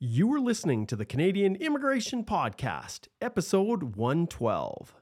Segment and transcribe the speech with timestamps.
[0.00, 4.94] You are listening to the Canadian Immigration Podcast, episode 112.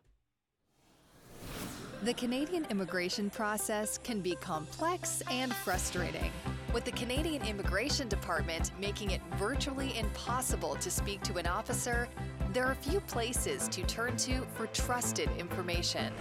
[2.03, 6.33] The Canadian immigration process can be complex and frustrating.
[6.77, 12.07] With the Canadian Immigration Department making it virtually impossible to speak to an officer,
[12.53, 16.13] there are few places to turn to for trusted information.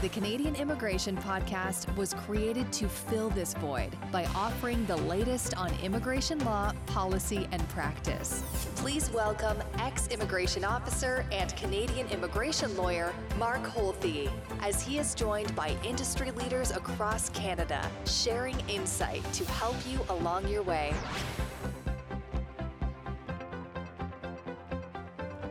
[0.00, 5.72] The Canadian Immigration Podcast was created to fill this void by offering the latest on
[5.82, 8.42] immigration law, policy, and practice.
[8.76, 14.30] Please welcome ex immigration officer and Canadian immigration lawyer Mark Holthe,
[14.62, 20.48] as he is joined by industry leaders across Canada, sharing insight to help you along
[20.48, 20.94] your way.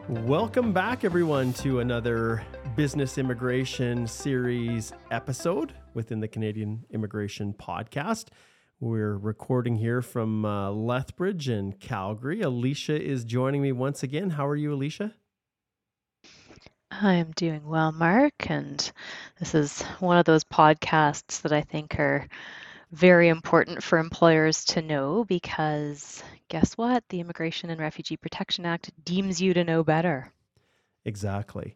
[0.08, 2.44] Welcome back, everyone, to another
[2.76, 8.28] business immigration series episode within the Canadian Immigration Podcast.
[8.80, 12.42] We're recording here from uh, Lethbridge and Calgary.
[12.42, 14.32] Alicia is joining me once again.
[14.32, 15.14] How are you, Alicia?
[16.92, 18.34] I'm doing well, Mark.
[18.50, 18.92] And
[19.40, 22.28] this is one of those podcasts that I think are
[22.94, 27.04] very important for employers to know because guess what?
[27.10, 30.32] The Immigration and Refugee Protection Act deems you to know better.
[31.04, 31.76] Exactly.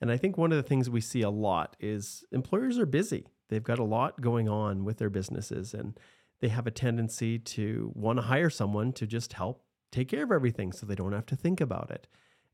[0.00, 3.28] And I think one of the things we see a lot is employers are busy.
[3.48, 5.98] They've got a lot going on with their businesses and
[6.40, 9.62] they have a tendency to want to hire someone to just help
[9.92, 12.08] take care of everything so they don't have to think about it.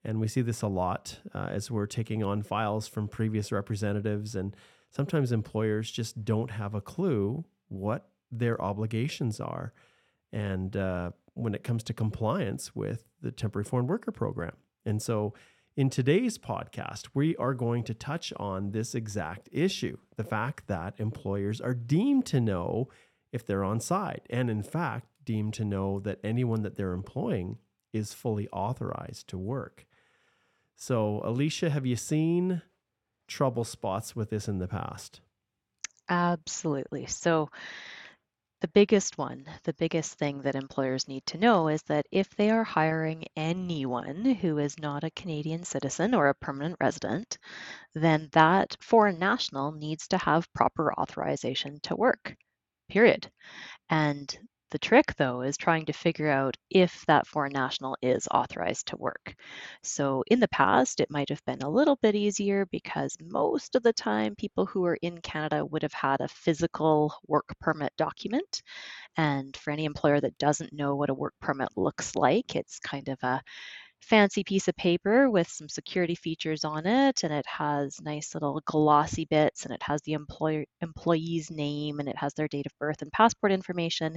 [0.05, 4.35] And we see this a lot uh, as we're taking on files from previous representatives.
[4.35, 4.55] And
[4.91, 7.45] sometimes employers just don't have a clue
[7.75, 9.73] what their obligations are.
[10.33, 14.55] And uh, when it comes to compliance with the temporary foreign worker program.
[14.87, 15.35] And so
[15.77, 20.95] in today's podcast, we are going to touch on this exact issue the fact that
[20.99, 22.89] employers are deemed to know
[23.33, 27.59] if they're on site, and in fact, deemed to know that anyone that they're employing
[27.93, 29.87] is fully authorized to work.
[30.77, 32.63] So, Alicia, have you seen
[33.27, 35.21] trouble spots with this in the past?
[36.09, 37.07] Absolutely.
[37.07, 37.51] So,
[38.63, 42.51] the biggest one, the biggest thing that employers need to know is that if they
[42.51, 47.39] are hiring anyone who is not a Canadian citizen or a permanent resident,
[47.95, 52.37] then that foreign national needs to have proper authorization to work,
[52.89, 53.31] period.
[53.91, 54.37] And
[54.75, 58.99] the trick, though, is trying to figure out if that foreign national is authorized to
[58.99, 59.35] work.
[59.83, 63.83] So, in the past, it might have been a little bit easier because most of
[63.85, 68.63] the time, people who are in Canada would have had a physical work permit document.
[69.17, 73.09] And for any employer that doesn't know what a work permit looks like, it's kind
[73.09, 73.43] of a
[74.05, 78.63] fancy piece of paper with some security features on it and it has nice little
[78.67, 82.79] glossy bits and it has the employer employee's name and it has their date of
[82.79, 84.17] birth and passport information.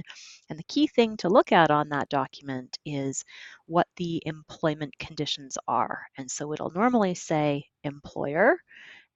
[0.50, 3.24] And the key thing to look at on that document is
[3.66, 6.06] what the employment conditions are.
[6.18, 8.58] And so it'll normally say employer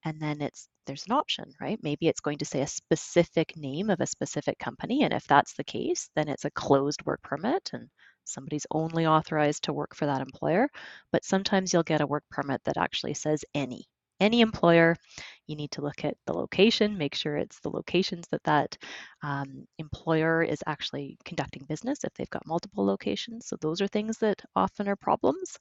[0.05, 1.79] and then it's there's an option right?
[1.83, 5.55] Maybe it's going to say a specific name of a specific company and if that's
[5.55, 7.89] the case then it's a closed work permit and
[8.25, 10.69] somebody's only authorized to work for that employer,
[11.13, 13.85] but sometimes you'll get a work permit that actually says any.
[14.21, 14.97] Any employer,
[15.47, 18.77] you need to look at the location, make sure it's the locations that that
[19.23, 23.47] um, employer is actually conducting business if they've got multiple locations.
[23.47, 25.59] So those are things that often are problems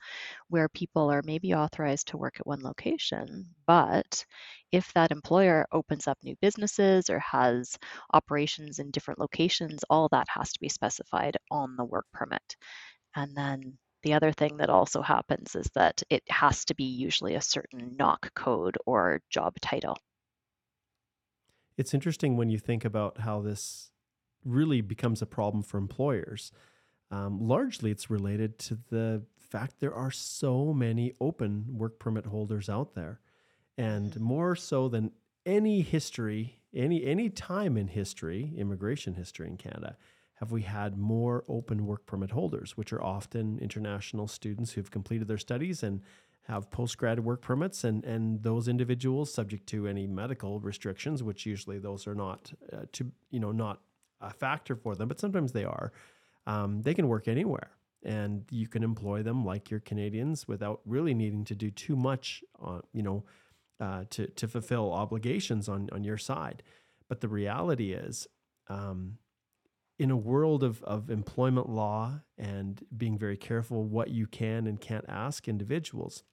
[0.49, 4.25] where people are maybe authorized to work at one location, but
[4.71, 7.77] if that employer opens up new businesses or has
[8.13, 12.55] operations in different locations, all that has to be specified on the work permit.
[13.15, 17.35] And then the other thing that also happens is that it has to be usually
[17.35, 19.97] a certain NOC code or job title.
[21.77, 23.91] It's interesting when you think about how this
[24.43, 26.51] really becomes a problem for employers.
[27.11, 32.69] Um, largely, it's related to the fact there are so many open work permit holders
[32.69, 33.19] out there,
[33.77, 34.23] and mm-hmm.
[34.23, 35.11] more so than
[35.45, 39.97] any history, any any time in history, immigration history in Canada,
[40.41, 45.27] have we had more open work permit holders, which are often international students who've completed
[45.27, 46.01] their studies and
[46.47, 51.77] have postgrad work permits, and and those individuals subject to any medical restrictions, which usually
[51.77, 53.81] those are not uh, to you know not
[54.19, 55.91] a factor for them, but sometimes they are.
[56.47, 57.69] Um, they can work anywhere,
[58.03, 62.43] and you can employ them like your Canadians without really needing to do too much,
[62.59, 63.25] on, you know,
[63.79, 66.63] uh, to to fulfill obligations on on your side.
[67.07, 68.27] But the reality is.
[68.69, 69.19] Um,
[70.01, 74.81] in a world of, of employment law and being very careful what you can and
[74.81, 76.23] can't ask individuals,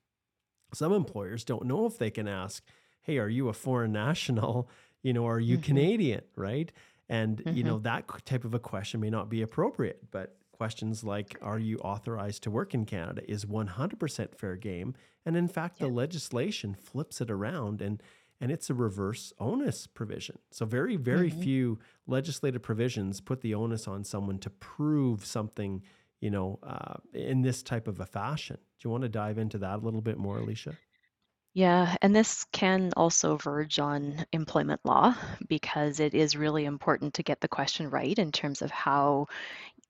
[0.73, 2.65] some employers don't know if they can ask,
[3.03, 4.71] hey, are you a foreign national?
[5.03, 5.67] You know, are you mm-hmm.
[5.67, 6.23] Canadian?
[6.35, 6.73] Right.
[7.11, 7.57] And, mm-hmm.
[7.59, 10.11] you know, that type of a question may not be appropriate.
[10.11, 14.93] But Questions like Are you authorized to work in Canada is 100% fair game.
[15.25, 18.03] And in fact, the legislation flips it around and
[18.41, 20.39] and it's a reverse onus provision.
[20.51, 21.41] So very, very Mhm.
[21.43, 25.83] few legislative provisions put the onus on someone to prove something,
[26.21, 28.57] you know, uh, in this type of a fashion.
[28.79, 30.77] Do you want to dive into that a little bit more, Alicia?
[31.55, 35.15] Yeah, and this can also verge on employment law
[35.49, 39.27] because it is really important to get the question right in terms of how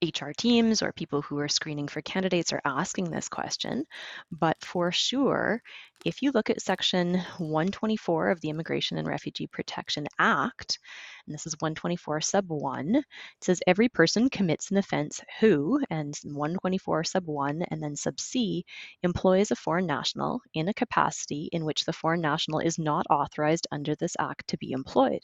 [0.03, 3.85] HR teams or people who are screening for candidates are asking this question.
[4.31, 5.61] But for sure,
[6.05, 10.79] if you look at Section 124 of the Immigration and Refugee Protection Act,
[11.27, 13.05] and this is 124 sub 1, it
[13.41, 18.65] says every person commits an offense who, and 124 sub 1 and then sub C,
[19.03, 23.67] employs a foreign national in a capacity in which the foreign national is not authorized
[23.73, 25.23] under this act to be employed.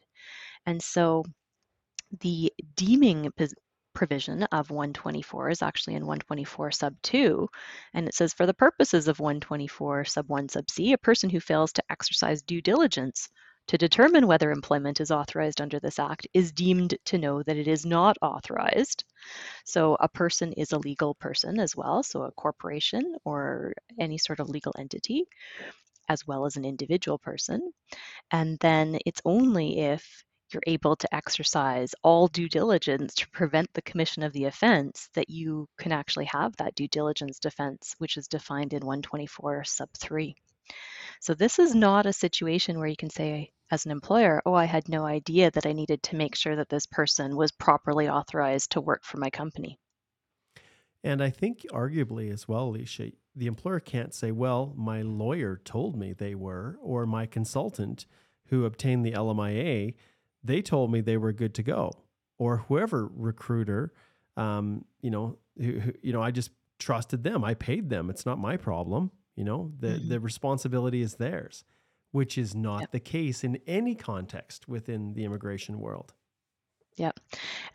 [0.67, 1.25] And so
[2.21, 3.31] the deeming
[3.95, 7.49] provision of 124 is actually in 124 sub 2
[7.95, 11.41] and it says for the purposes of 124 sub 1 sub c a person who
[11.41, 13.29] fails to exercise due diligence
[13.67, 17.67] to determine whether employment is authorized under this act is deemed to know that it
[17.67, 19.05] is not authorized.
[19.65, 24.41] So a person is a legal person as well so a corporation or any sort
[24.41, 25.25] of legal entity
[26.09, 27.73] as well as an individual person.
[28.31, 30.25] And then it's only if
[30.55, 35.29] you're able to exercise all due diligence to prevent the commission of the offense that
[35.29, 40.35] you can actually have that due diligence defense, which is defined in 124 sub 3.
[41.21, 44.65] So this is not a situation where you can say, as an employer, oh, I
[44.65, 48.73] had no idea that I needed to make sure that this person was properly authorized
[48.73, 49.79] to work for my company.
[51.03, 55.97] And I think, arguably, as well, Alicia, the employer can't say, well, my lawyer told
[55.97, 58.07] me they were, or my consultant
[58.47, 59.95] who obtained the LMIA,
[60.45, 61.91] they told me they were good to go,
[62.39, 63.93] or whoever recruiter,
[64.37, 67.45] um, you know, who, who, you know, I just trusted them.
[67.45, 68.11] I paid them.
[68.11, 69.11] It's not my problem.
[69.37, 70.09] You know, the, Mhm.
[70.09, 71.65] the responsibility is theirs,
[72.13, 76.13] which is not the case in any context within the immigration world.
[76.97, 77.19] Yep.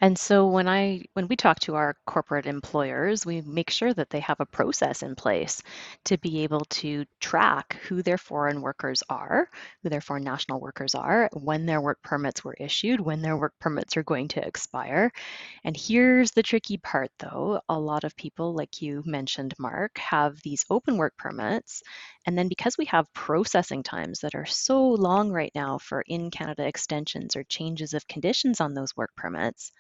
[0.02, 4.10] And so when I when we talk to our corporate employers, we make sure that
[4.10, 5.62] they have a process in place
[6.06, 9.50] to be able to track who their foreign workers are,
[9.84, 13.54] who their foreign national workers are, when their work permits were issued, when their work
[13.60, 15.12] permits are going to expire.
[15.64, 17.62] And here's the tricky part though.
[17.70, 21.82] A lot of people like you mentioned, Mark, have these open work permits
[22.30, 26.30] and then because we have processing times that are so long right now for in
[26.30, 29.72] Canada extensions or changes of conditions on those work permits,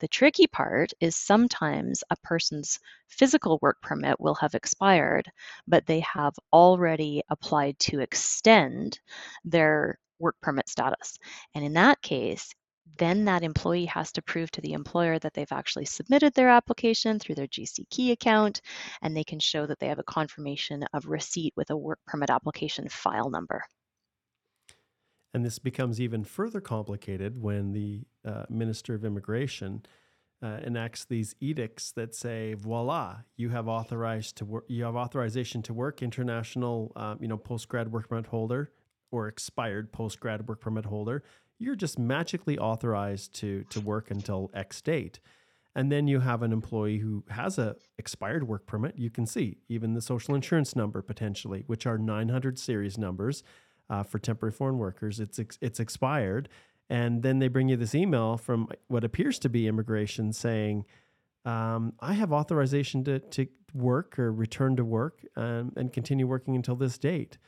[0.00, 2.78] the tricky part is sometimes a person's
[3.08, 5.32] physical work permit will have expired,
[5.66, 9.00] but they have already applied to extend
[9.42, 11.18] their work permit status.
[11.54, 12.52] And in that case,
[12.98, 17.18] then that employee has to prove to the employer that they've actually submitted their application
[17.18, 18.60] through their GC Key account,
[19.02, 22.30] and they can show that they have a confirmation of receipt with a work permit
[22.30, 23.64] application file number.
[25.32, 29.84] And this becomes even further complicated when the uh, Minister of Immigration
[30.40, 34.64] uh, enacts these edicts that say, "Voila, you have authorized to work.
[34.68, 38.70] You have authorization to work, international, um, you know, post grad work permit holder
[39.10, 41.24] or expired post grad work permit holder.
[41.64, 45.20] You're just magically authorized to to work until X date."
[45.76, 48.96] And then you have an employee who has a expired work permit.
[48.96, 53.42] You can see even the social insurance number potentially, which are 900 series numbers
[53.90, 55.18] uh, for temporary foreign workers.
[55.20, 56.48] It's ex- it's expired,
[56.88, 60.84] and then they bring you this email from what appears to be immigration saying,
[61.44, 66.54] um, "I have authorization to to work or return to work um, and continue working
[66.54, 67.38] until this date."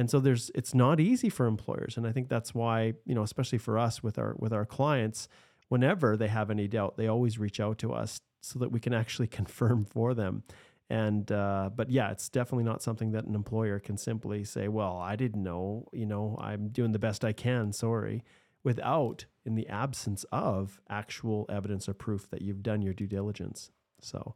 [0.00, 3.22] And so there's it's not easy for employers, and I think that's why you know,
[3.22, 5.28] especially for us with our with our clients,
[5.68, 8.94] whenever they have any doubt, they always reach out to us so that we can
[8.94, 10.42] actually confirm for them.
[10.88, 14.96] And uh, but yeah, it's definitely not something that an employer can simply say, "Well,
[14.96, 15.86] I didn't know.
[15.92, 17.70] You know, I'm doing the best I can.
[17.74, 18.24] Sorry,"
[18.64, 23.70] without in the absence of actual evidence or proof that you've done your due diligence.
[24.00, 24.34] So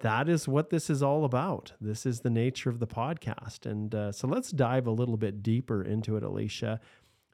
[0.00, 1.72] that is what this is all about.
[1.80, 3.66] This is the nature of the podcast.
[3.66, 6.80] And uh, so let's dive a little bit deeper into it, Alicia.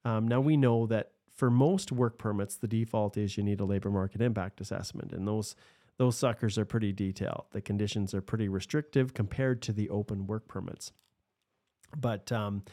[0.04, 3.64] Um, now we know that for most work permits, the default is you need a
[3.64, 5.54] labor market impact assessment, and those
[5.98, 7.44] those suckers are pretty detailed.
[7.52, 10.92] The conditions are pretty restrictive compared to the open work permits.
[11.96, 12.64] But um,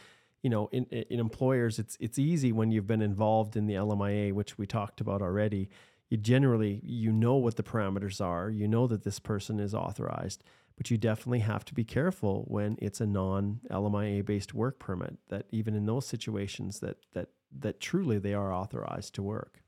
[0.41, 4.33] you know, in, in employers, it's it's easy when you've been involved in the LMIA,
[4.33, 5.69] which we talked about already.
[6.13, 8.47] You generally you know what the parameters are.
[8.47, 10.43] You know that this person is authorized,
[10.77, 15.17] but you definitely have to be careful when it's a non LMIA based work permit.
[15.29, 17.29] That even in those situations, that that
[17.61, 19.63] that truly they are authorized to work.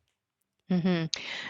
[0.69, 1.05] Mm-hmm.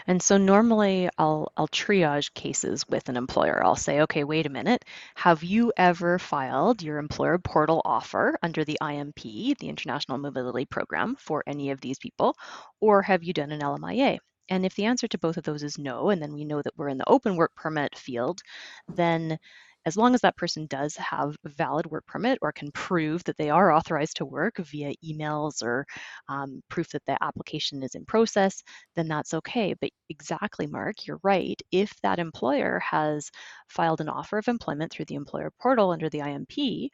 [0.06, 3.62] And so normally I'll I'll triage cases with an employer.
[3.62, 4.82] I'll say, okay, wait a minute.
[5.14, 11.16] Have you ever filed your employer portal offer under the IMP, the International Mobility Program,
[11.16, 12.34] for any of these people,
[12.80, 14.20] or have you done an LMIA?
[14.48, 16.76] And if the answer to both of those is no, and then we know that
[16.76, 18.40] we're in the open work permit field,
[18.88, 19.38] then
[19.86, 23.36] as long as that person does have a valid work permit or can prove that
[23.36, 25.86] they are authorized to work via emails or
[26.28, 28.62] um, proof that the application is in process,
[28.96, 29.74] then that's okay.
[29.80, 31.60] But exactly, Mark, you're right.
[31.70, 33.30] If that employer has
[33.68, 36.90] filed an offer of employment through the employer portal under the IMP,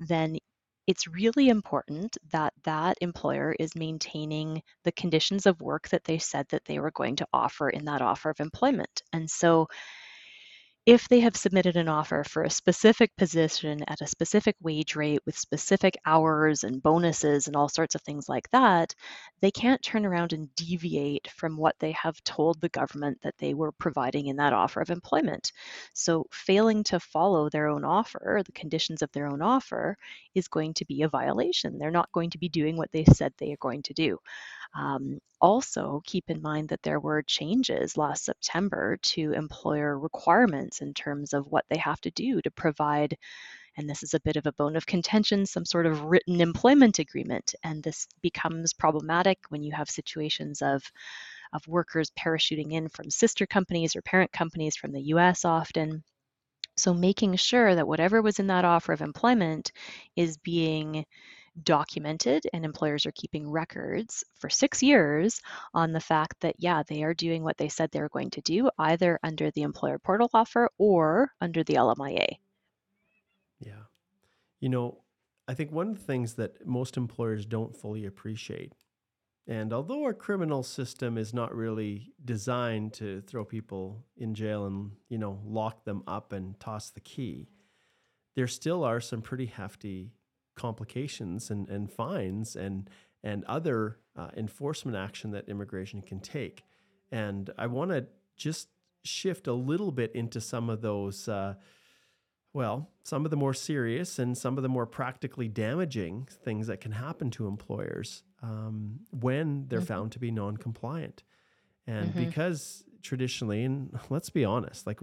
[0.00, 0.36] then
[0.86, 6.46] it's really important that that employer is maintaining the conditions of work that they said
[6.50, 9.02] that they were going to offer in that offer of employment.
[9.12, 9.68] And so
[10.86, 15.20] if they have submitted an offer for a specific position at a specific wage rate
[15.24, 18.94] with specific hours and bonuses and all sorts of things like that,
[19.40, 23.54] they can't turn around and deviate from what they have told the government that they
[23.54, 25.52] were providing in that offer of employment.
[25.94, 29.96] So, failing to follow their own offer, the conditions of their own offer,
[30.34, 31.78] is going to be a violation.
[31.78, 34.18] They're not going to be doing what they said they are going to do.
[34.74, 40.94] Um, also, keep in mind that there were changes last September to employer requirements in
[40.94, 43.18] terms of what they have to do to provide,
[43.76, 46.98] and this is a bit of a bone of contention, some sort of written employment
[46.98, 47.54] agreement.
[47.62, 50.82] And this becomes problematic when you have situations of
[51.52, 56.04] of workers parachuting in from sister companies or parent companies from the US often.
[56.76, 59.72] So, making sure that whatever was in that offer of employment
[60.16, 61.04] is being
[61.62, 65.40] documented and employers are keeping records for six years
[65.72, 68.40] on the fact that, yeah, they are doing what they said they were going to
[68.40, 72.38] do, either under the employer portal offer or under the LMIA.
[73.60, 73.84] Yeah.
[74.60, 75.04] You know,
[75.46, 78.72] I think one of the things that most employers don't fully appreciate,
[79.46, 84.92] and although our criminal system is not really designed to throw people in jail and,
[85.10, 87.50] you know, lock them up and toss the key,
[88.36, 90.12] there still are some pretty hefty
[90.54, 92.88] complications and, and fines and
[93.22, 96.62] and other uh, enforcement action that immigration can take.
[97.10, 98.06] And I want to
[98.36, 98.68] just
[99.02, 101.54] shift a little bit into some of those, uh,
[102.52, 106.80] well, some of the more serious and some of the more practically damaging things that
[106.80, 109.86] can happen to employers um, when they're mm-hmm.
[109.86, 111.22] found to be non compliant.
[111.86, 112.24] And mm-hmm.
[112.24, 115.00] because traditionally, and let's be honest, like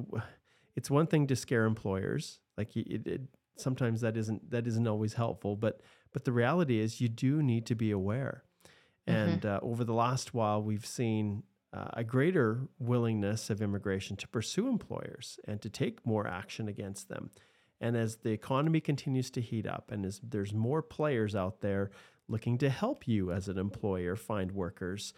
[0.75, 3.21] it's one thing to scare employers, like it, it,
[3.61, 7.65] sometimes that isn't that isn't always helpful but but the reality is you do need
[7.65, 8.43] to be aware
[9.07, 9.17] mm-hmm.
[9.17, 14.27] and uh, over the last while we've seen uh, a greater willingness of immigration to
[14.27, 17.29] pursue employers and to take more action against them
[17.79, 21.91] and as the economy continues to heat up and as there's more players out there
[22.27, 25.13] looking to help you as an employer find workers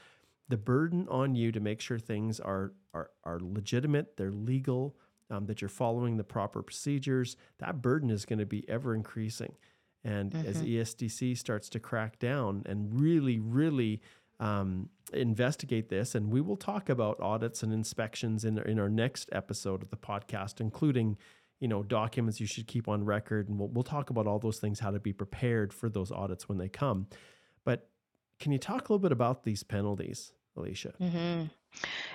[0.50, 4.96] the burden on you to make sure things are are, are legitimate they're legal
[5.30, 9.56] um, that you're following the proper procedures, that burden is going to be ever increasing.
[10.04, 10.48] And mm-hmm.
[10.48, 14.02] as ESDC starts to crack down and really, really
[14.40, 19.30] um, investigate this, and we will talk about audits and inspections in, in our next
[19.32, 21.18] episode of the podcast, including
[21.60, 24.60] you know documents you should keep on record, and we'll, we'll talk about all those
[24.60, 27.08] things, how to be prepared for those audits when they come.
[27.64, 27.90] But
[28.40, 30.94] can you talk a little bit about these penalties, Alicia?
[31.02, 31.46] Mm-hmm.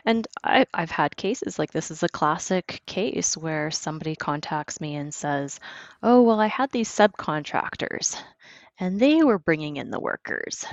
[0.04, 4.95] And I, I've had cases like this is a classic case where somebody contacts me
[4.95, 5.59] and says,
[6.02, 8.16] Oh, well, I had these subcontractors
[8.78, 10.64] and they were bringing in the workers,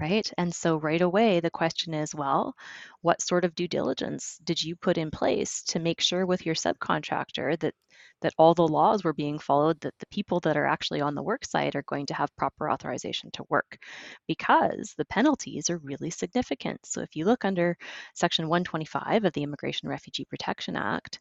[0.00, 0.30] right?
[0.38, 2.54] And so right away, the question is, well,
[3.02, 6.54] what sort of due diligence did you put in place to make sure with your
[6.54, 7.74] subcontractor that
[8.22, 11.22] that all the laws were being followed, that the people that are actually on the
[11.22, 13.78] work site are going to have proper authorization to work
[14.26, 16.84] because the penalties are really significant.
[16.84, 17.76] So if you look under
[18.14, 21.18] Section 125 of the Immigration Refugee Protection Act,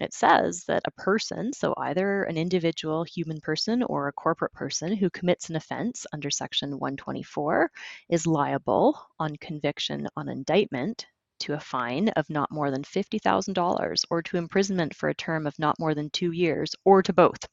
[0.00, 4.94] it says that a person, so either an individual human person or a corporate person
[4.94, 7.70] who commits an offense under Section 124
[8.08, 11.06] is liable on conviction on indictment
[11.40, 15.58] to a fine of not more than $50,000 or to imprisonment for a term of
[15.58, 17.46] not more than two years or to both.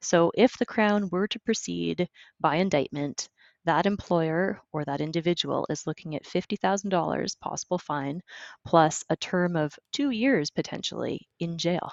[0.00, 2.08] So if the Crown were to proceed
[2.38, 3.28] by indictment,
[3.68, 8.22] that employer or that individual is looking at $50,000 possible fine
[8.66, 11.92] plus a term of two years potentially in jail.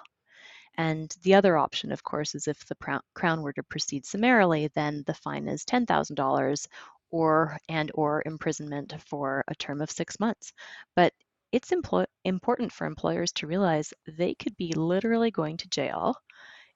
[0.77, 2.77] And the other option, of course, is if the
[3.13, 6.67] Crown were to proceed summarily, then the fine is $10,000
[7.11, 10.53] or and or imprisonment for a term of six months.
[10.95, 11.13] But
[11.51, 16.15] it's important for employers to realize they could be literally going to jail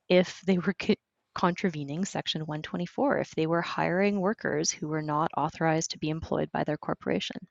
[0.09, 0.95] if they were co-
[1.39, 6.51] contravening Section 124, if they were hiring workers who were not authorized to be employed
[6.51, 7.47] by their corporation.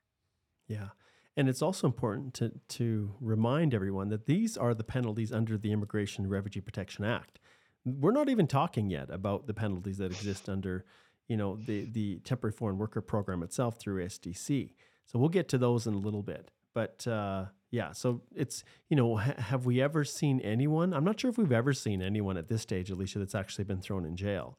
[0.67, 0.89] Yeah.
[1.35, 5.71] And it's also important to, to remind everyone that these are the penalties under the
[5.71, 7.39] Immigration and Refugee Protection Act.
[7.83, 10.85] We're not even talking yet about the penalties that exist under,
[11.27, 14.73] you know, the, the temporary foreign worker program itself through ESDC.
[15.07, 16.51] So we'll get to those in a little bit.
[16.75, 20.93] But uh, yeah, so it's, you know, ha- have we ever seen anyone?
[20.93, 23.81] I'm not sure if we've ever seen anyone at this stage, Alicia, that's actually been
[23.81, 24.57] thrown in jail.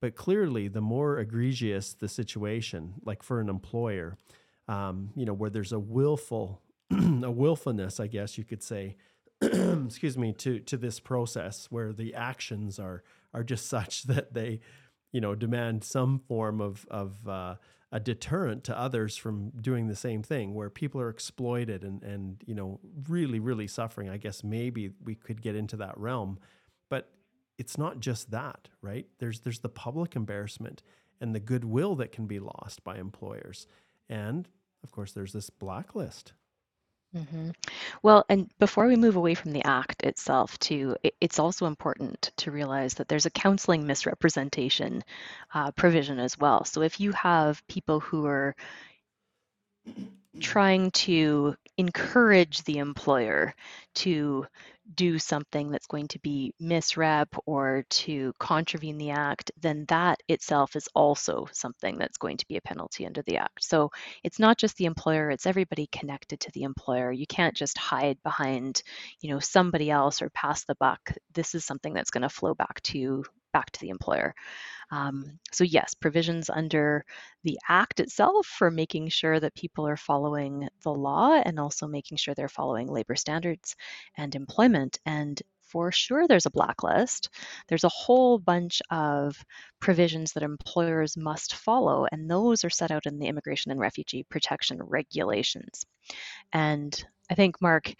[0.00, 4.16] But clearly, the more egregious the situation, like for an employer,
[4.68, 8.96] um, you know, where there's a willful, a willfulness, I guess you could say,
[9.40, 14.60] excuse me, to to this process where the actions are are just such that they,
[15.12, 17.54] you know, demand some form of of uh,
[17.92, 22.42] a deterrent to others from doing the same thing, where people are exploited and and
[22.46, 24.08] you know really really suffering.
[24.08, 26.38] I guess maybe we could get into that realm,
[26.88, 27.10] but
[27.58, 29.06] it's not just that, right?
[29.18, 30.82] There's there's the public embarrassment
[31.20, 33.66] and the goodwill that can be lost by employers.
[34.08, 34.48] And
[34.82, 36.32] of course, there's this blacklist.
[37.14, 37.50] Mm-hmm.
[38.02, 42.32] Well, and before we move away from the act itself, too, it, it's also important
[42.38, 45.04] to realize that there's a counseling misrepresentation
[45.54, 46.64] uh, provision as well.
[46.64, 48.56] So if you have people who are
[50.40, 53.54] trying to encourage the employer
[53.94, 54.46] to
[54.94, 60.76] do something that's going to be misrep or to contravene the act, then that itself
[60.76, 63.64] is also something that's going to be a penalty under the act.
[63.64, 63.90] So
[64.22, 67.10] it's not just the employer, it's everybody connected to the employer.
[67.10, 68.82] You can't just hide behind,
[69.20, 71.12] you know, somebody else or pass the buck.
[71.32, 74.34] This is something that's going to flow back to back to the employer.
[74.90, 77.06] Um, so yes, provisions under
[77.42, 82.18] the act itself for making sure that people are following the law and also making
[82.18, 83.76] sure they're following labor standards
[84.18, 84.98] and employment.
[85.06, 87.30] And for sure there's a blacklist.
[87.68, 89.36] There's a whole bunch of
[89.80, 94.24] provisions that employers must follow, and those are set out in the Immigration and Refugee
[94.28, 95.84] Protection Regulations.
[96.52, 97.92] And I think, Mark,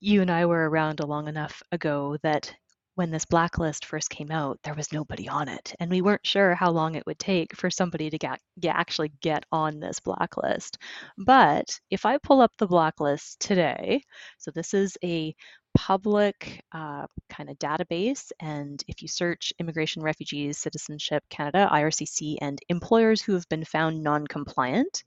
[0.00, 2.52] you and I were around long enough ago that
[3.00, 5.74] when this blacklist first came out, there was nobody on it.
[5.80, 9.10] And we weren't sure how long it would take for somebody to get, get, actually
[9.22, 10.76] get on this blacklist.
[11.16, 14.02] But if I pull up the blacklist today,
[14.36, 15.34] so this is a
[15.74, 18.32] public uh, kind of database.
[18.40, 24.02] And if you search Immigration, Refugees, Citizenship Canada, IRCC, and employers who have been found
[24.02, 25.04] non compliant,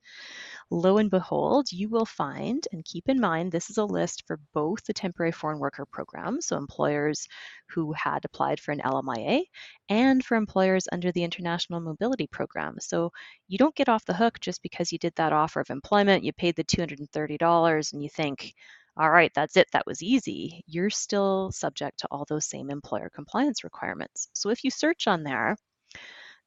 [0.69, 4.39] lo and behold, you will find, and keep in mind, this is a list for
[4.53, 7.27] both the temporary foreign worker program, so employers
[7.69, 9.43] who had applied for an LMIA,
[9.89, 12.77] and for employers under the International Mobility Program.
[12.79, 13.11] So
[13.47, 16.33] you don't get off the hook just because you did that offer of employment, you
[16.33, 18.53] paid the $230, and you think,
[18.97, 20.63] all right, that's it, that was easy.
[20.67, 24.29] You're still subject to all those same employer compliance requirements.
[24.33, 25.55] So if you search on there,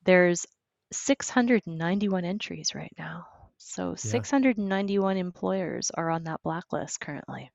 [0.04, 0.46] there's
[0.92, 3.26] 691 entries right now.
[3.58, 4.22] So Yeah.
[4.22, 7.50] 691 employers are on that blacklist currently.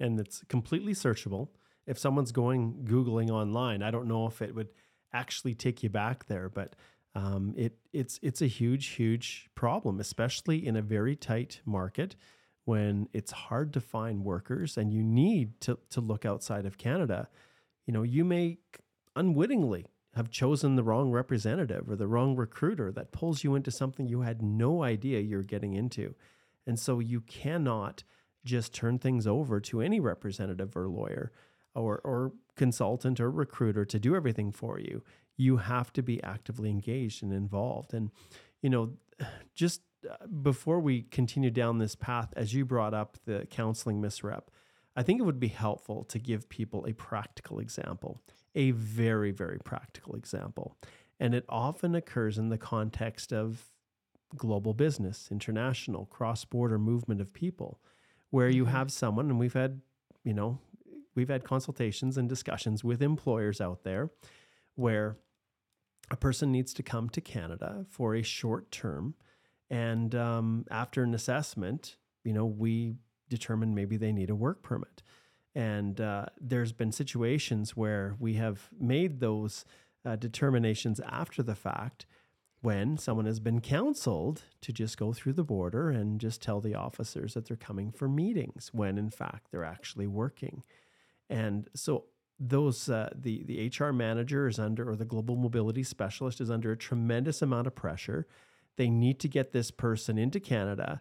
[0.00, 1.48] And it's completely searchable.
[1.86, 4.68] If someone's going Googling online, I don't know if it would
[5.12, 6.74] actually take you back there, but
[7.14, 12.16] um, it it's it's a huge, huge problem, especially in a very tight market
[12.64, 17.28] when it's hard to find workers and you need to to look outside of Canada.
[17.86, 18.58] You know, you may
[19.16, 24.06] unwittingly have chosen the wrong representative or the wrong recruiter that pulls you into something
[24.06, 26.14] you had no idea you're getting into.
[26.66, 28.04] And so you cannot
[28.44, 31.32] just turn things over to any representative or lawyer
[31.74, 35.02] or, or consultant or recruiter to do everything for you.
[35.36, 37.94] You have to be actively engaged and involved.
[37.94, 38.10] And,
[38.60, 38.92] you know,
[39.54, 39.80] just
[40.42, 44.42] before we continue down this path, as you brought up the counseling misrep,
[44.94, 48.20] I think it would be helpful to give people a practical example
[48.54, 50.76] a very, very practical example.
[51.18, 53.70] And it often occurs in the context of
[54.36, 57.80] global business, international, cross border movement of people,
[58.30, 58.72] where you mm-hmm.
[58.72, 59.80] have someone, and we've had,
[60.24, 60.58] you know,
[61.14, 64.10] we've had consultations and discussions with employers out there
[64.74, 65.16] where
[66.10, 69.14] a person needs to come to Canada for a short term.
[69.72, 72.96] And um, after an assessment, you know, we
[73.30, 75.02] determine maybe they need a work permit.
[75.54, 79.64] And uh, there's been situations where we have made those
[80.04, 82.04] uh, determinations after the fact
[82.60, 86.74] when someone has been counseled to just go through the border and just tell the
[86.74, 90.62] officers that they're coming for meetings when in fact they're actually working.
[91.30, 92.04] And so
[92.38, 96.72] those uh, the the HR manager is under or the global mobility specialist is under
[96.72, 98.26] a tremendous amount of pressure.
[98.76, 101.00] They need to get this person into Canada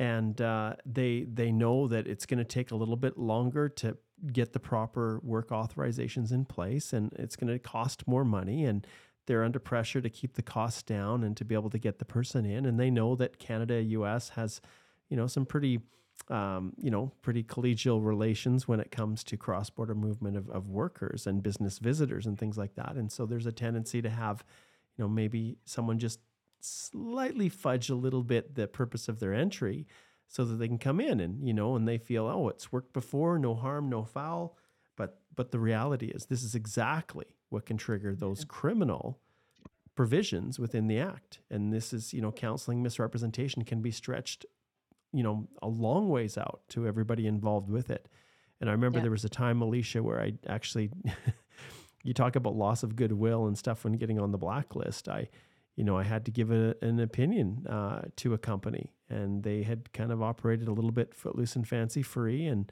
[0.00, 3.98] and uh, they they know that it's going to take a little bit longer to
[4.32, 8.86] get the proper work authorizations in place, and it's going to cost more money, and
[9.26, 12.06] they're under pressure to keep the costs down and to be able to get the
[12.06, 14.30] person in, and they know that Canada U.S.
[14.30, 14.62] has,
[15.10, 15.80] you know, some pretty
[16.28, 20.68] um, you know, pretty collegial relations when it comes to cross border movement of, of
[20.68, 22.94] workers and business visitors and things like that.
[22.94, 24.44] And so there's a tendency to have,
[24.96, 26.20] you know, maybe someone just
[26.60, 29.86] slightly fudge a little bit the purpose of their entry
[30.28, 32.92] so that they can come in and, you know, and they feel, oh, it's worked
[32.92, 34.56] before, no harm, no foul.
[34.96, 39.20] But but the reality is this is exactly what can trigger those criminal
[39.96, 41.40] provisions within the act.
[41.50, 44.46] And this is, you know, counseling misrepresentation can be stretched
[45.12, 48.08] you know, a long ways out to everybody involved with it.
[48.60, 49.02] And I remember yeah.
[49.02, 50.90] there was a time, Alicia, where I actually,
[52.04, 55.08] you talk about loss of goodwill and stuff when getting on the blacklist.
[55.08, 55.28] I,
[55.76, 59.62] you know, I had to give a, an opinion uh, to a company, and they
[59.62, 62.70] had kind of operated a little bit footloose and fancy free, and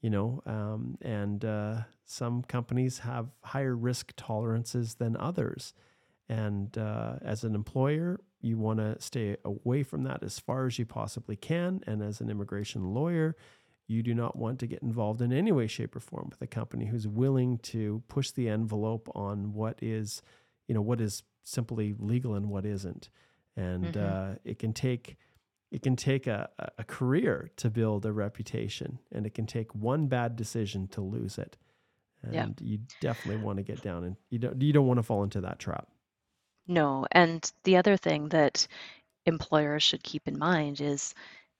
[0.00, 5.74] you know, um, and uh, some companies have higher risk tolerances than others.
[6.28, 10.78] And uh, as an employer, you want to stay away from that as far as
[10.78, 11.80] you possibly can.
[11.86, 13.34] And as an immigration lawyer,
[13.88, 16.46] you do not want to get involved in any way, shape, or form with a
[16.46, 20.22] company who's willing to push the envelope on what is,
[20.68, 23.08] you know, what is simply legal and what isn't.
[23.56, 24.32] And mm-hmm.
[24.32, 25.16] uh, it can take
[25.70, 30.06] it can take a, a career to build a reputation, and it can take one
[30.06, 31.56] bad decision to lose it.
[32.22, 32.46] And yeah.
[32.60, 35.40] you definitely want to get down and you don't you don't want to fall into
[35.42, 35.88] that trap.
[36.66, 37.06] No.
[37.12, 38.66] And the other thing that
[39.24, 41.14] employers should keep in mind is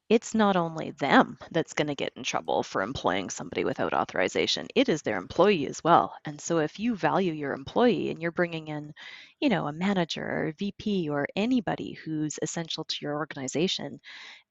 [0.08, 4.66] it's not only them that's going to get in trouble for employing somebody without authorization
[4.74, 6.14] it is their employee as well.
[6.24, 8.92] And so if you value your employee and you're bringing in
[9.40, 14.00] you know a manager or a vp or anybody who's essential to your organization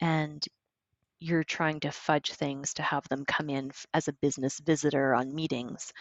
[0.01, 0.43] and
[1.19, 5.33] you're trying to fudge things to have them come in as a business visitor on
[5.35, 5.93] meetings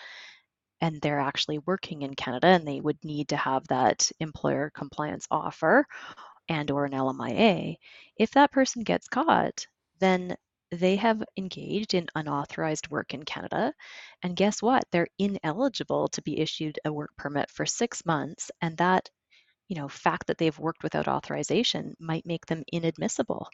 [0.80, 5.26] and they're actually working in Canada and they would need to have that employer compliance
[5.30, 5.86] offer
[6.48, 7.78] and or an LMIA,
[8.16, 9.66] if that person gets caught,
[9.98, 10.36] then
[10.70, 13.72] they have engaged in unauthorized work in Canada.
[14.22, 14.84] And guess what?
[14.90, 18.50] They're ineligible to be issued a work permit for six months.
[18.60, 19.08] And that
[19.68, 23.48] you know, fact that they've worked without authorization might make them inadmissible.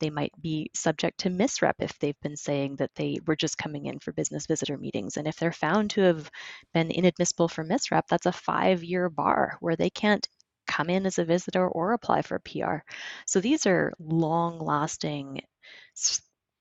[0.00, 3.84] They might be subject to misrep if they've been saying that they were just coming
[3.86, 5.18] in for business visitor meetings.
[5.18, 6.30] And if they're found to have
[6.72, 10.26] been inadmissible for misrep, that's a five year bar where they can't
[10.68, 12.84] come in as a visitor or apply for a PR.
[13.26, 15.40] So these are long lasting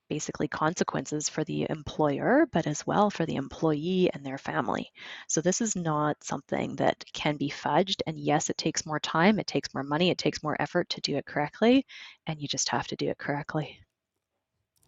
[0.10, 4.89] basically consequences for the employer, but as well for the employee and their family.
[5.28, 8.02] So this is not something that can be fudged.
[8.08, 11.02] And yes, it takes more time, it takes more money, it takes more effort to
[11.02, 11.86] do it correctly,
[12.26, 13.80] and you just have to do it correctly.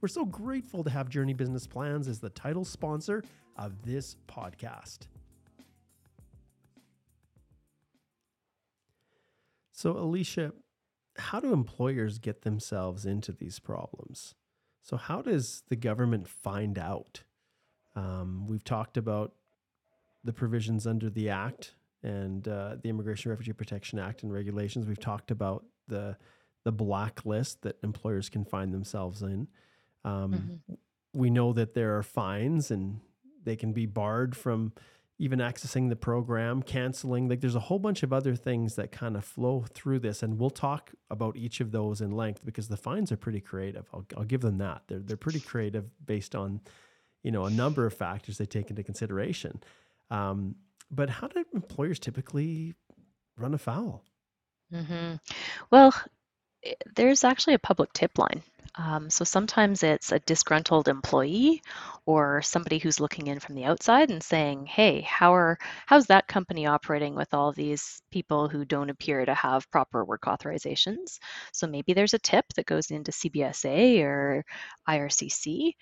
[0.00, 3.22] We're so grateful to have Joorney Business Plans as the title sponsor
[3.56, 5.06] of this podcast.
[9.72, 10.52] So, Alicia,
[11.16, 14.34] how do employers get themselves into these problems?
[14.82, 17.22] So, how does the government find out?
[17.96, 19.32] Um, we've talked about
[20.24, 24.86] the provisions under the Act and uh, the Immigration Refugee Protection Act and regulations.
[24.86, 26.16] We've talked about the
[26.62, 29.48] the blacklist that employers can find themselves in.
[30.04, 30.74] Um, mm-hmm.
[31.14, 33.00] We know that there are fines and
[33.44, 34.74] they can be barred from
[35.18, 37.28] even accessing the program, canceling.
[37.28, 40.38] Like there's a whole bunch of other things that kind of flow through this, and
[40.38, 43.86] we'll talk about each of those in length because the fines are pretty creative.
[43.92, 44.82] I'll, I'll give them that.
[44.88, 46.60] They're they're pretty creative based on,
[47.22, 49.62] you know, a number of factors they take into consideration.
[50.10, 50.56] Um,
[50.90, 52.74] but how do employers typically
[53.36, 54.04] run afoul?
[54.72, 55.16] Mm-hmm.
[55.70, 55.94] Well,
[56.94, 58.42] there's actually a public tip line
[58.76, 61.62] Um, so sometimes it's a disgruntled employee
[62.06, 66.28] or somebody who's looking in from the outside and saying, "Hey, how are how's that
[66.28, 71.18] company operating with all these people who don't appear to have proper work authorizations?"
[71.52, 74.44] So maybe there's a tip that goes into CBSA or
[74.88, 75.74] IRCC,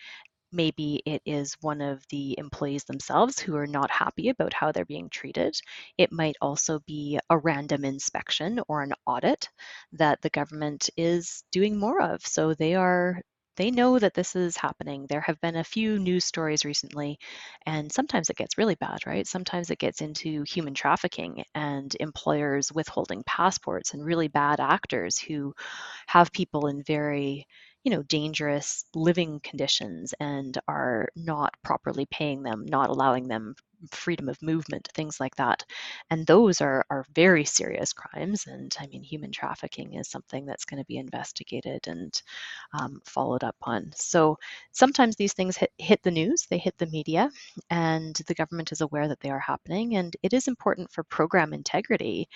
[0.52, 4.84] maybe it is one of the employees themselves who are not happy about how they're
[4.84, 5.54] being treated.
[5.98, 9.48] It might also be a random inspection or an audit
[9.92, 12.24] that the government is doing more of.
[12.26, 13.20] So they are
[13.56, 15.06] they know that this is happening.
[15.08, 17.18] There have been a few news stories recently,
[17.66, 19.26] and sometimes it gets really bad, right?
[19.26, 25.54] Sometimes it gets into human trafficking and employers withholding passports and really bad actors who
[26.06, 27.46] have people in very
[27.88, 33.54] you know dangerous living conditions and are not properly paying them not allowing them
[33.90, 35.64] freedom of movement things like that.
[36.10, 40.66] And those are are very serious crimes and i mean human trafficking is something that's
[40.66, 42.20] going to be investigated and
[42.78, 43.90] um, followed up on.
[43.94, 44.36] So
[44.72, 47.30] sometimes these things hit, hit the news they hit the media
[47.70, 51.54] and the government is aware that they are happening and it is important for program
[51.54, 52.28] integrity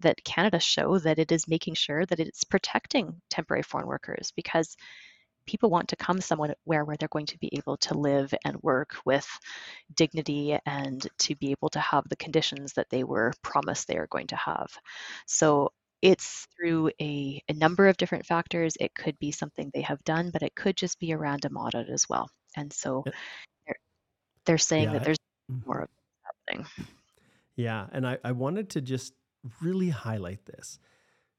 [0.00, 4.76] that Canada show that it is making sure that it's protecting temporary foreign workers because
[5.46, 8.62] people want to come somewhere where, where they're going to be able to live and
[8.62, 9.26] work with
[9.94, 14.06] dignity and to be able to have the conditions that they were promised they are
[14.06, 14.70] going to have.
[15.26, 15.72] So
[16.02, 18.74] it's through a, a number of different factors.
[18.80, 21.88] It could be something they have done, but it could just be a random audit
[21.88, 22.30] as well.
[22.56, 23.04] And so
[23.66, 23.76] they're,
[24.46, 24.92] they're saying yeah.
[24.94, 25.18] that there's
[25.50, 25.68] mm-hmm.
[25.68, 25.88] more of
[26.22, 26.66] happening.
[27.56, 29.12] Yeah, and I, I wanted to just
[29.60, 30.78] really highlight this.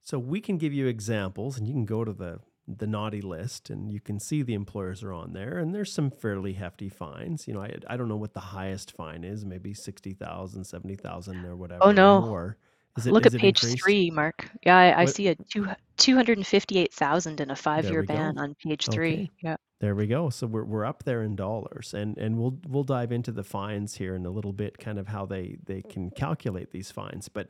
[0.03, 3.69] So we can give you examples, and you can go to the the naughty list
[3.69, 7.47] and you can see the employers are on there and there's some fairly hefty fines
[7.47, 11.55] you know i, I don't know what the highest fine is maybe 60000 70000 or
[11.55, 12.53] whatever oh no.
[12.97, 13.83] Is it, Look at page increased?
[13.83, 14.49] three, Mark.
[14.65, 15.65] Yeah, I, I see a two
[15.97, 18.41] two hundred and fifty eight thousand and a five year ban go.
[18.41, 19.13] on page three.
[19.13, 19.31] Okay.
[19.41, 19.55] Yeah.
[19.79, 20.29] There we go.
[20.29, 23.95] So we're we're up there in dollars, and and we'll we'll dive into the fines
[23.95, 27.29] here in a little bit, kind of how they they can calculate these fines.
[27.29, 27.47] But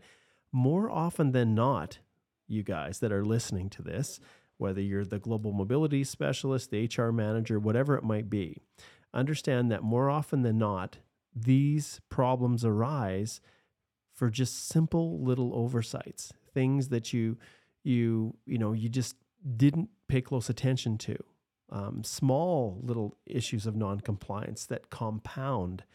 [0.51, 1.99] more often than not,
[2.47, 4.19] you guys that are listening to this,
[4.57, 8.61] whether you're the global mobility specialist, the HR manager, whatever it might be,
[9.13, 10.97] understand that more often than not,
[11.35, 13.41] these problems arise
[14.13, 17.37] for just simple little oversights, things that you
[17.83, 19.15] you you know you just
[19.57, 21.17] didn't pay close attention to.
[21.69, 25.85] Um, small little issues of noncompliance that compound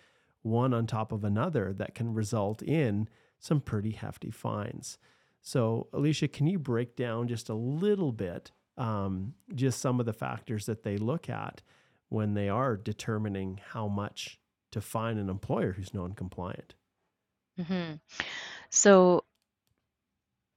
[0.42, 3.08] one on top of another that can result in
[3.46, 4.98] some pretty hefty fines.
[5.42, 10.12] So, Alicia, can you break down just a little bit um, just some of the
[10.12, 11.62] factors that they look at
[12.08, 14.38] when they are determining how much
[14.72, 16.74] to fine an employer who's non-compliant?
[17.58, 17.94] Mm-hmm.
[18.70, 19.24] So,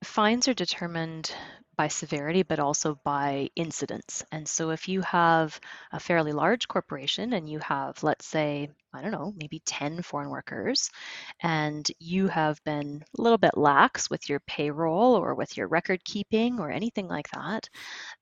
[0.03, 1.31] fines are determined
[1.79, 4.25] by severity, but also by incidence.
[4.33, 5.57] And so if you have
[5.93, 10.29] a fairly large corporation and you have, let's say, I don't know, maybe 10 foreign
[10.29, 10.89] workers,
[11.41, 16.03] and you have been a little bit lax with your payroll or with your record
[16.03, 17.69] keeping or anything like that,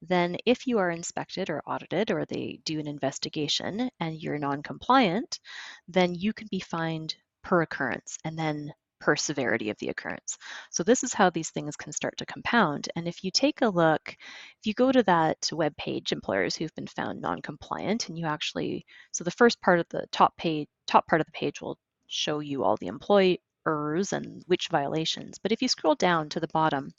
[0.01, 4.63] then if you are inspected or audited or they do an investigation and you're non
[4.63, 5.39] compliant,
[5.87, 10.37] then you can be fined per occurrence and then per severity of the occurrence.
[10.71, 12.89] So this is how these things can start to compound.
[12.95, 16.75] And if you take a look, if you go to that web page, employers who've
[16.75, 21.07] been found non-compliant, and you actually, so the first part of the top page, top
[21.07, 23.37] part of the page will show you all the employers
[24.13, 25.37] and which violations.
[25.39, 26.91] But if you scroll down to the bottom,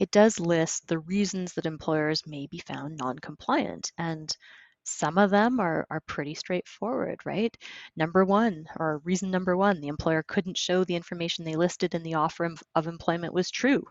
[0.00, 3.92] it does list the reasons that employers may be found non-compliant.
[3.96, 4.36] And
[4.84, 7.56] some of them are, are pretty straightforward, right?
[7.96, 12.02] Number one, or reason number one, the employer couldn't show the information they listed in
[12.02, 13.84] the offer of employment was true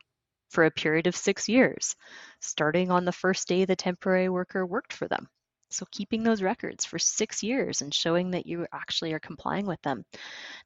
[0.50, 1.96] for a period of six years,
[2.40, 5.28] starting on the first day the temporary worker worked for them.
[5.72, 9.82] So keeping those records for six years and showing that you actually are complying with
[9.82, 10.06] them.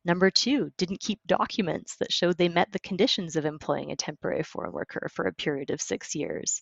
[0.04, 4.44] Number two, didn't keep documents that showed they met the conditions of employing a temporary
[4.44, 6.62] foreign worker for a period of six years.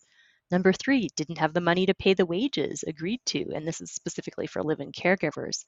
[0.52, 3.92] Number three, didn't have the money to pay the wages agreed to, and this is
[3.92, 5.66] specifically for live in caregivers.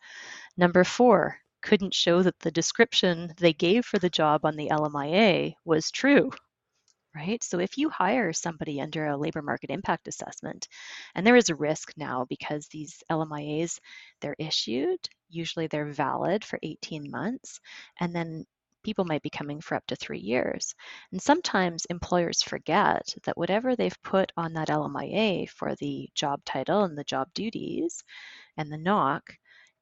[0.56, 5.56] Number four, couldn't show that the description they gave for the job on the LMIA
[5.66, 6.32] was true.
[7.16, 7.44] Right?
[7.44, 10.68] So if you hire somebody under a labor market impact assessment,
[11.16, 13.80] and there is a risk now because these LMIAs,
[14.22, 17.60] they're issued, usually they're valid for 18 months,
[18.00, 18.46] and then
[18.88, 20.74] people might be coming for up to three years.
[21.12, 26.86] And sometimes employers forget that whatever they've put on that LMIA for the job title
[26.86, 28.02] and the job duties
[28.56, 29.20] and the NOC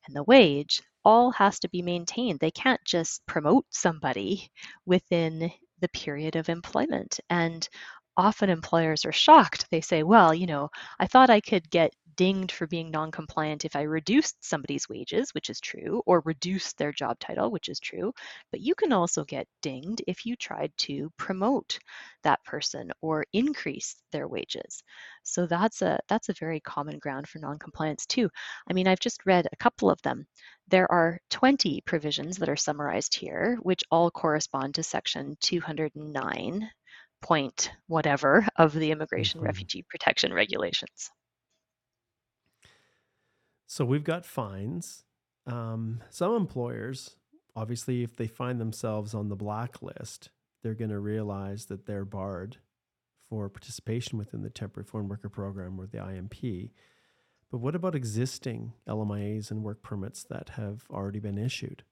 [0.07, 2.39] and the wage all has to be maintained.
[2.39, 4.49] They can't just promote somebody
[4.87, 7.19] within the period of employment.
[7.29, 7.69] And
[8.17, 9.67] often employers are shocked.
[9.69, 13.75] They say, well, you know, I thought I could get dinged for being non-compliant if
[13.75, 18.13] I reduced somebody's wages, which is true, or reduced their job title, which is true.
[18.51, 21.79] But you can also get dinged if you tried to promote
[22.23, 24.83] that person or increase their wages.
[25.23, 28.29] So that's a that's a very common ground for non-compliance too.
[28.69, 30.27] I mean, I've just read a couple of them.
[30.67, 36.71] There are 20 provisions that are summarized here, which all correspond to section 209
[37.21, 39.41] point whatever of the immigration Mhm.
[39.41, 41.09] refugee protection regulations.
[43.67, 45.03] So we've got fines.
[45.47, 47.15] Um, some employers,
[47.55, 50.29] obviously, if they find themselves on the blacklist,
[50.63, 52.57] they're going to realize that they're barred
[53.29, 56.71] for participation within the temporary foreign worker program or the IMP.
[57.51, 61.83] But what about existing LMIAs and work permits that have already been issued?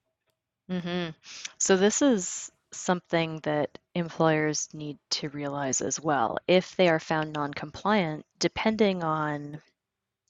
[0.70, 1.10] Mm-hmm.
[1.58, 6.38] So this is something that employers need to realize as well.
[6.48, 9.60] If they are found non-compliant, depending on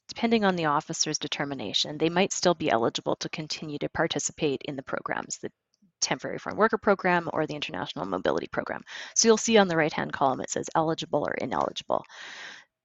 [0.08, 4.76] depending on the officer's determination, they might still be eligible to continue to participate in
[4.76, 5.50] the programs, the
[6.00, 8.82] temporary foreign worker program or the international mobility program.
[9.14, 12.04] So you'll see on the right-hand column it says eligible or ineligible.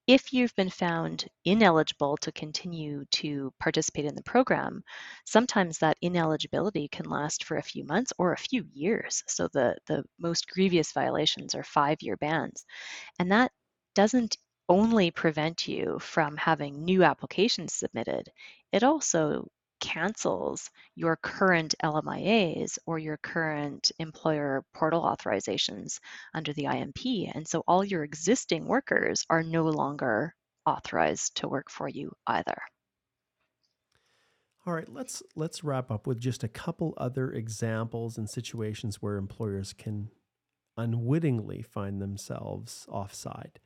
[0.07, 4.83] If you've been found ineligible to continue to participate in the program,
[5.25, 9.23] sometimes that ineligibility can last for a few months or a few years.
[9.27, 12.65] So the, the most grievous violations are five-year bans.
[13.19, 13.51] And that
[13.93, 14.37] doesn't
[14.69, 18.31] only prevent you from having new applications submitted,
[18.71, 25.99] it also cancels your current LMIAs or your current employer portal authorizations
[26.33, 27.31] under the IMP.
[27.33, 32.57] And so all your existing workers are no longer authorized to work for you either.
[34.65, 39.15] All right, let's let's wrap up with just a couple other examples and situations where
[39.15, 40.09] employers can
[40.77, 43.59] unwittingly find themselves offside.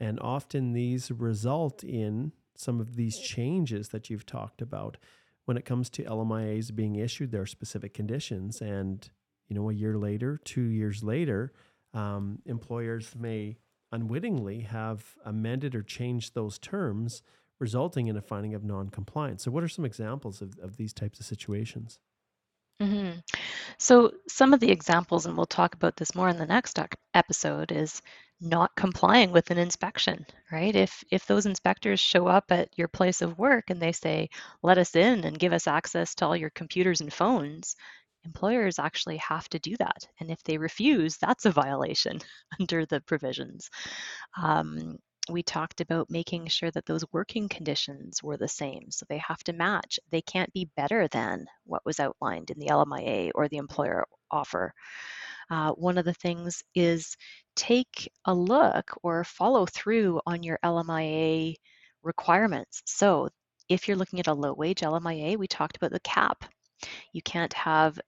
[0.00, 4.96] And often these result in some of these changes that you've talked about.
[5.44, 8.60] When it comes to LMIAs being issued, there are specific conditions.
[8.60, 9.08] And,
[9.48, 11.52] you know, a year later, two years later,
[11.92, 13.58] um, employers may
[13.92, 17.22] unwittingly have amended or changed those terms,
[17.60, 19.44] resulting in a finding of non compliance.
[19.44, 21.98] So, what are some examples of, of these types of situations?
[22.80, 23.10] hmm
[23.78, 26.78] So, some of the examples, and we'll talk about this more in the next
[27.12, 28.02] episode, is
[28.40, 30.74] not complying with an inspection, right?
[30.74, 34.28] If if those inspectors show up at your place of work and they say,
[34.62, 37.76] "Let us in and give us access to all your computers and phones,"
[38.24, 40.06] employers actually have to do that.
[40.20, 42.20] And if they refuse, that's a violation
[42.60, 43.70] under the provisions.
[44.40, 44.98] Um,
[45.30, 48.90] we talked about making sure that those working conditions were the same.
[48.90, 49.98] So they have to match.
[50.10, 54.74] They can't be better than what was outlined in the LMIA or the employer offer.
[55.50, 57.16] Uh, one of the things is
[57.54, 61.54] take a look or follow through on your LMIA
[62.02, 62.82] requirements.
[62.86, 63.28] So
[63.68, 66.44] if you're looking at a low wage LMIA, we talked about the cap.
[67.12, 67.98] You can't have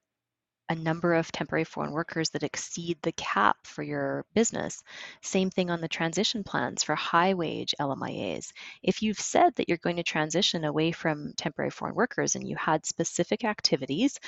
[0.68, 4.82] a number of temporary foreign workers that exceed the cap for your business.
[5.22, 8.52] Same thing on the transition plans for high wage LMIAs.
[8.82, 12.56] If you've said that you're going to transition away from temporary foreign workers and you
[12.56, 14.18] had specific activities,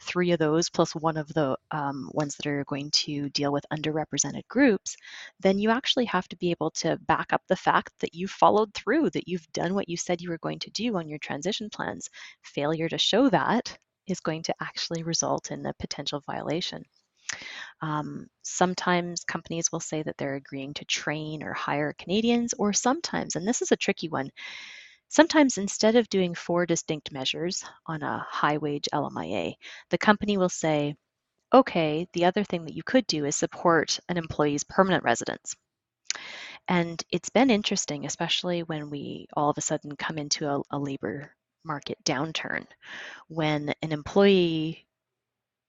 [0.00, 3.64] three of those plus one of the um, ones that are going to deal with
[3.72, 4.96] underrepresented groups,
[5.40, 8.72] then you actually have to be able to back up the fact that you followed
[8.74, 11.70] through, that you've done what you said you were going to do on your transition
[11.70, 12.10] plans.
[12.42, 16.84] Failure to show that is going to actually result in a potential violation.
[17.82, 23.36] Um, sometimes companies will say that they're agreeing to train or hire Canadians, or sometimes,
[23.36, 24.30] and this is a tricky one,
[25.08, 29.54] sometimes instead of doing four distinct measures on a high wage LMIA,
[29.90, 30.94] the company will say,
[31.52, 35.54] okay, the other thing that you could do is support an employee's permanent residence.
[36.68, 40.78] And it's been interesting, especially when we all of a sudden come into a, a
[40.78, 41.35] labor
[41.66, 42.64] market downturn
[43.28, 44.86] when an employee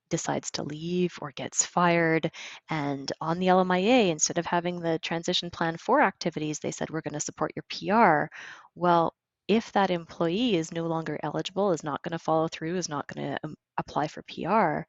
[0.10, 2.32] decides to leave or gets fired.
[2.70, 7.02] And on the LMIA, instead of having the transition plan for activities, they said, we're
[7.02, 8.34] going to support your PR.
[8.76, 9.14] Well,
[9.48, 13.08] if that employee is no longer eligible, is not going to follow through, is not
[13.08, 14.82] going to um, apply for PR,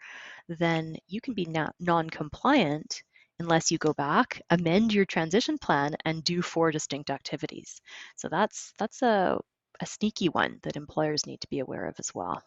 [0.48, 1.46] then you can be
[1.80, 3.02] non compliant
[3.40, 7.80] unless you go back, amend your transition plan, and do four distinct activities.
[8.16, 9.38] So that's that's a
[9.80, 12.42] a sneaky one that employers need to be aware of as well.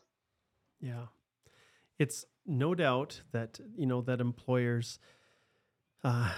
[0.80, 1.08] Yeah.
[1.98, 5.00] It's no doubt that, you know, that employers,
[6.04, 6.32] uh,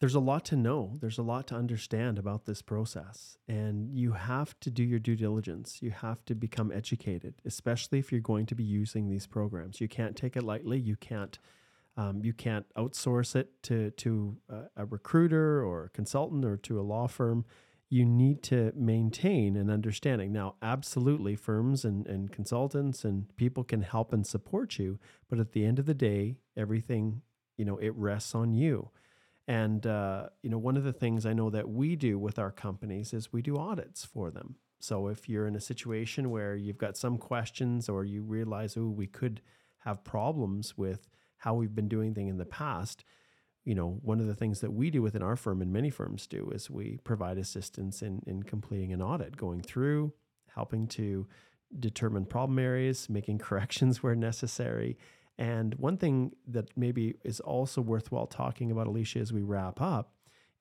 [0.00, 0.98] there's a lot to know.
[1.00, 3.38] There's a lot to understand about this process.
[3.48, 5.80] And you have to do your due diligence.
[5.80, 9.80] You have to become educated, especially if you're going to be using these programs.
[9.80, 10.78] You can't take it lightly.
[10.78, 11.38] You can't
[11.96, 16.80] Um, you can't outsource it to to a, a recruiter or a consultant or to
[16.80, 17.44] a law firm.
[17.90, 20.32] You need to maintain an understanding.
[20.32, 25.52] Now, absolutely, firms and, and consultants and people can help and support you, but at
[25.52, 27.22] the end of the day, everything
[27.56, 28.90] you know it rests on you.
[29.46, 32.50] And uh, you know, one of the things I know that we do with our
[32.50, 34.56] companies is we do audits for them.
[34.80, 38.88] So if you're in a situation where you've got some questions or you realize, oh,
[38.88, 39.40] we could
[39.78, 41.08] have problems with
[41.38, 43.04] how we've been doing things in the past,
[43.64, 46.26] you know, one of the things that we do within our firm and many firms
[46.26, 50.12] do is we provide assistance in, in completing an audit, going through,
[50.54, 51.26] helping to
[51.78, 54.98] determine problem areas, making corrections where necessary.
[55.38, 60.12] And one thing that maybe is also worthwhile talking about, Alicia, as we wrap up,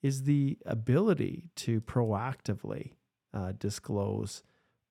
[0.02, 2.92] is the ability to proactively
[3.34, 4.44] uh, disclose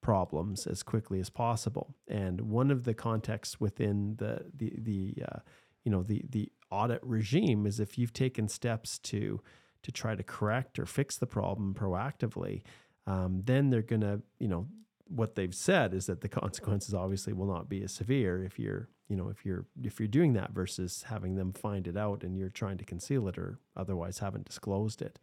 [0.02, 1.94] problems as quickly as possible.
[2.08, 5.38] And one of the contexts within the the the uh,
[5.84, 9.40] you know the the audit regime is if you've taken steps to
[9.82, 12.62] to try to correct or fix the problem proactively,
[13.06, 14.66] um, then they're going to you know
[15.08, 18.88] what they've said is that the consequences obviously will not be as severe if you're
[19.08, 22.36] you know if you're if you're doing that versus having them find it out and
[22.36, 25.18] you're trying to conceal it or otherwise haven't disclosed it.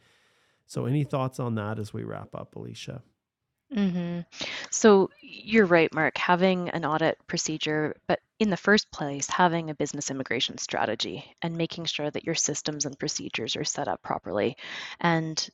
[0.68, 3.02] So any thoughts on that as we wrap up alicia
[3.74, 4.22] hmm
[4.72, 9.76] So you're right, Mark, having an audit procedure, but in the first place, having a
[9.76, 14.58] business immigration strategy and making sure that your systems and procedures are set up properly
[15.00, 15.48] and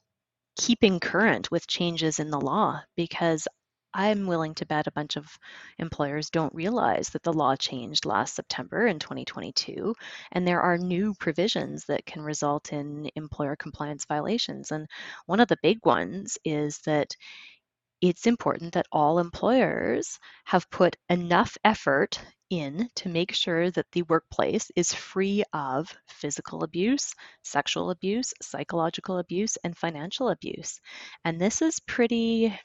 [0.57, 3.47] keeping current with changes in the law because
[3.93, 5.27] I'm willing to bet a bunch of
[5.79, 9.95] employers don't realize that the law changed last September in 2022,
[10.33, 14.71] and there are new provisions that can result in employer compliance violations.
[14.71, 14.87] And
[15.27, 17.15] one of the big ones is that
[18.01, 22.19] it's important that all employers have put enough effort
[22.49, 29.17] in to make sure that the workplace is free of physical abuse, sexual abuse, psychological
[29.17, 30.79] abuse, and financial abuse.
[31.23, 32.57] And this is pretty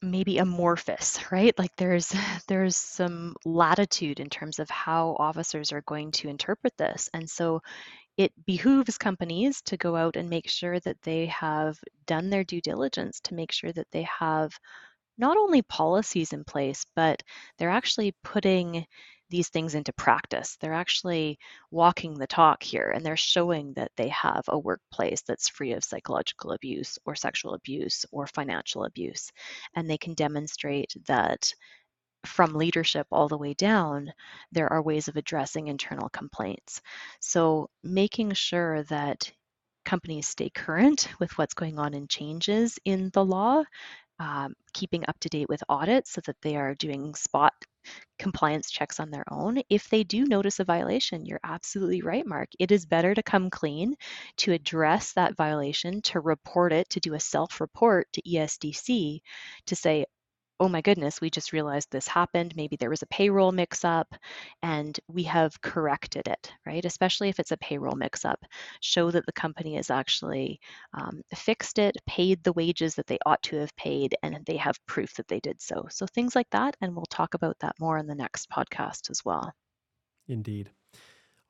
[0.00, 2.14] maybe amorphous right like there's
[2.46, 7.60] there's some latitude in terms of how officers are going to interpret this and so
[8.18, 12.60] it behooves companies to go out and make sure that they have done their due
[12.60, 14.58] diligence to make sure that they have
[15.18, 17.22] not only policies in place, but
[17.58, 18.86] they're actually putting
[19.30, 20.56] these things into practice.
[20.60, 21.38] They're actually
[21.70, 25.84] walking the talk here and they're showing that they have a workplace that's free of
[25.84, 29.30] psychological abuse or sexual abuse or financial abuse.
[29.74, 31.52] And they can demonstrate that
[32.28, 34.12] from leadership all the way down,
[34.52, 36.80] there are ways of addressing internal complaints.
[37.20, 39.30] So making sure that
[39.84, 43.64] companies stay current with what's going on and changes in the law,
[44.20, 47.54] um, keeping up to date with audits so that they are doing spot
[48.18, 49.60] compliance checks on their own.
[49.70, 52.48] If they do notice a violation, you're absolutely right, Mark.
[52.58, 53.94] It is better to come clean,
[54.38, 59.20] to address that violation, to report it, to do a self report to ESDC
[59.66, 60.04] to say,
[60.60, 62.54] oh my goodness, we just realized this happened.
[62.56, 64.14] Maybe there was a payroll mix up
[64.62, 66.84] and we have corrected it, right?
[66.84, 68.44] Especially if it's a payroll mix up.
[68.80, 70.60] Show that the company has actually
[70.94, 74.84] um, fixed it, paid the wages that they ought to have paid, and they have
[74.86, 75.86] proof that they did so.
[75.90, 76.76] So things like that.
[76.80, 79.52] And we'll talk about that more in the next podcast as well.
[80.28, 80.70] Indeed.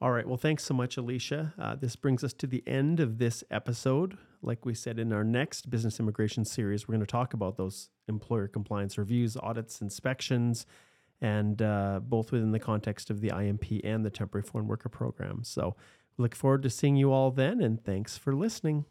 [0.00, 0.26] All right.
[0.26, 1.54] Well, thanks so much, Alicia.
[1.58, 4.16] Uh, this brings us to the end of this episode.
[4.42, 7.90] Like we said in our next business immigration series, we're going to talk about those
[8.06, 10.66] employer compliance reviews, audits, inspections,
[11.20, 15.42] and uh, both within the context of the IMP and the temporary foreign worker program.
[15.42, 15.74] So,
[16.16, 18.84] look forward to seeing you all then, and thanks for listening.